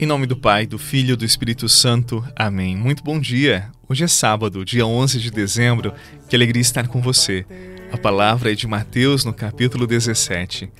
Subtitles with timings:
[0.00, 2.24] Em nome do Pai, do Filho e do Espírito Santo.
[2.36, 2.76] Amém.
[2.76, 3.68] Muito bom dia.
[3.88, 5.92] Hoje é sábado, dia 11 de dezembro.
[6.28, 7.44] Que alegria estar com você.
[7.90, 10.70] A palavra é de Mateus, no capítulo 17.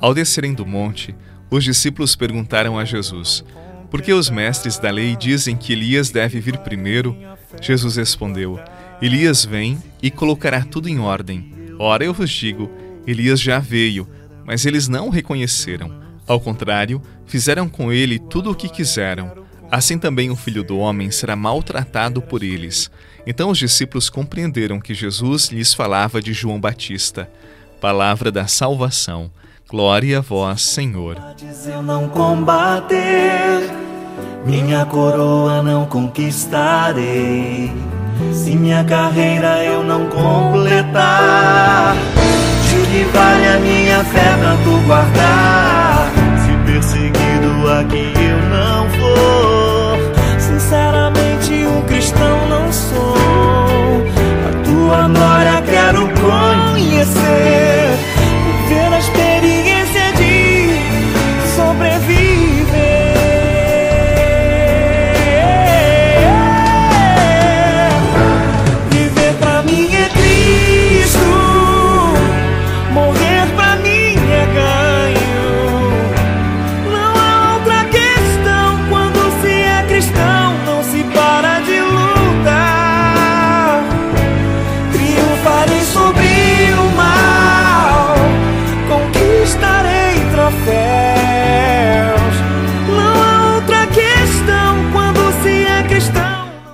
[0.00, 1.14] Ao descerem do monte,
[1.50, 3.44] os discípulos perguntaram a Jesus:
[3.90, 7.14] Por que os mestres da lei dizem que Elias deve vir primeiro?
[7.60, 8.58] Jesus respondeu:
[9.02, 11.52] Elias vem e colocará tudo em ordem.
[11.78, 12.70] Ora, eu vos digo:
[13.06, 14.08] Elias já veio,
[14.46, 16.00] mas eles não o reconheceram.
[16.26, 19.32] Ao contrário, fizeram com ele tudo o que quiseram.
[19.70, 22.90] Assim também o filho do homem será maltratado por eles.
[23.26, 27.30] Então os discípulos compreenderam que Jesus lhes falava de João Batista.
[27.80, 29.30] Palavra da salvação.
[29.68, 31.16] Glória a vós, Senhor.
[31.64, 33.70] Eu não combater,
[34.44, 37.72] minha coroa não conquistarei.
[38.34, 41.96] Se minha carreira eu não completar,
[42.68, 45.51] de que vale a minha fé pra tu guardar?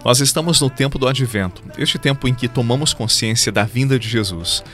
[0.08, 4.08] Nós estamos no tempo do advento, este tempo em que tomamos consciência da vinda de
[4.08, 4.64] Jesus.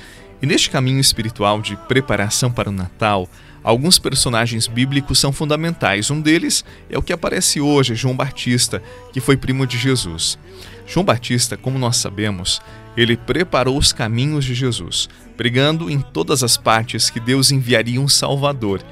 [0.40, 3.28] E neste caminho espiritual de preparação para o Natal,
[3.60, 6.08] alguns personagens bíblicos são fundamentais.
[6.08, 8.80] Um deles é o que aparece hoje, João Batista,
[9.12, 10.38] que foi primo de Jesus.
[10.86, 12.62] João Batista, como nós sabemos,
[12.96, 18.06] ele preparou os caminhos de Jesus, pregando em todas as partes que Deus enviaria um
[18.06, 18.84] Salvador.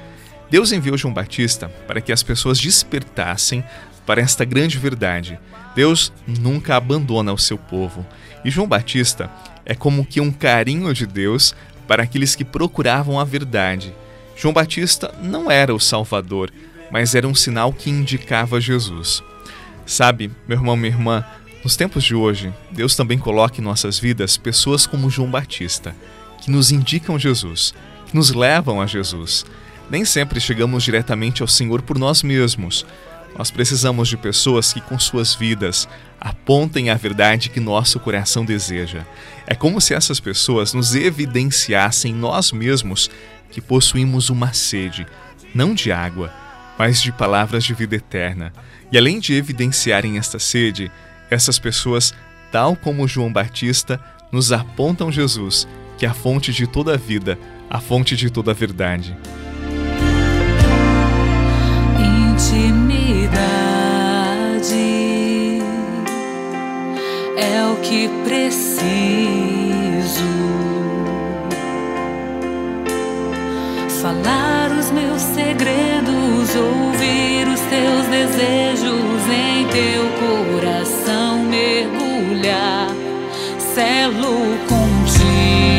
[0.51, 3.63] Deus enviou João Batista para que as pessoas despertassem
[4.05, 5.39] para esta grande verdade.
[5.75, 8.05] Deus nunca abandona o seu povo.
[8.43, 9.29] E João Batista
[9.65, 11.55] é como que um carinho de Deus
[11.87, 13.93] para aqueles que procuravam a verdade.
[14.35, 16.51] João Batista não era o Salvador,
[16.91, 19.23] mas era um sinal que indicava Jesus.
[19.85, 21.25] Sabe, meu irmão, minha irmã,
[21.63, 25.95] nos tempos de hoje, Deus também coloca em nossas vidas pessoas como João Batista,
[26.41, 27.73] que nos indicam Jesus,
[28.05, 29.45] que nos levam a Jesus.
[29.89, 32.85] Nem sempre chegamos diretamente ao Senhor por nós mesmos.
[33.37, 35.87] Nós precisamos de pessoas que, com suas vidas,
[36.19, 39.05] apontem a verdade que nosso coração deseja.
[39.47, 43.09] É como se essas pessoas nos evidenciassem nós mesmos
[43.51, 45.05] que possuímos uma sede,
[45.53, 46.31] não de água,
[46.77, 48.53] mas de palavras de vida eterna.
[48.91, 50.91] E além de evidenciarem esta sede,
[51.29, 52.13] essas pessoas,
[52.51, 53.99] tal como João Batista,
[54.31, 55.67] nos apontam Jesus,
[55.97, 57.37] que é a fonte de toda a vida,
[57.69, 59.15] a fonte de toda a verdade.
[61.99, 63.02] Intimidade
[67.83, 68.73] que preciso.
[74.01, 82.89] Falar os meus segredos, ouvir os teus desejos em teu coração mergulhar,
[83.73, 85.72] selo contigo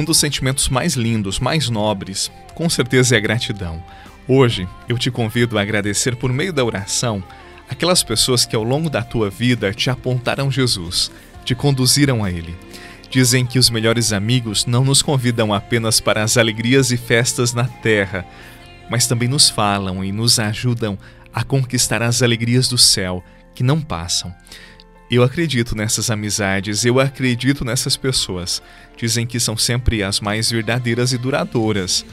[0.00, 3.84] Um dos sentimentos mais lindos, mais nobres, com certeza é a gratidão.
[4.26, 7.22] Hoje, eu te convido a agradecer por meio da oração
[7.68, 11.12] aquelas pessoas que ao longo da tua vida te apontaram Jesus,
[11.44, 12.56] te conduziram a Ele.
[13.10, 17.64] Dizem que os melhores amigos não nos convidam apenas para as alegrias e festas na
[17.64, 18.24] terra,
[18.90, 20.98] mas também nos falam e nos ajudam
[21.30, 23.22] a conquistar as alegrias do céu
[23.54, 24.34] que não passam.
[25.10, 28.62] Eu acredito nessas amizades, eu acredito nessas pessoas.
[28.96, 32.06] Dizem que são sempre as mais verdadeiras e duradouras.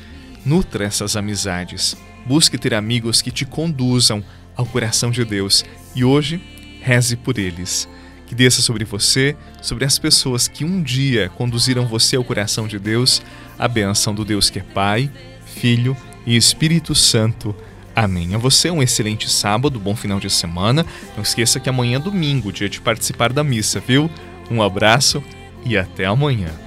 [0.43, 1.95] Nutra essas amizades.
[2.25, 4.23] Busque ter amigos que te conduzam
[4.55, 5.63] ao coração de Deus
[5.95, 6.41] e hoje
[6.81, 7.87] reze por eles.
[8.25, 12.79] Que desça sobre você, sobre as pessoas que um dia conduziram você ao coração de
[12.79, 13.21] Deus,
[13.59, 15.11] a bênção do Deus que é Pai,
[15.45, 15.95] Filho
[16.25, 17.55] e Espírito Santo.
[17.97, 18.35] Amém.
[18.35, 20.85] A você um excelente sábado, bom final de semana.
[21.15, 24.07] Não esqueça que amanhã é domingo, dia de participar da missa, viu?
[24.51, 25.23] Um abraço
[25.65, 26.66] e até amanhã.